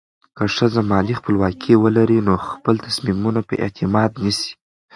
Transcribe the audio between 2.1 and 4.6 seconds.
نو خپل تصمیمونه په اعتماد نیسي.